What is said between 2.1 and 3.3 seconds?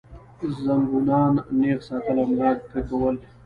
او ملا کږول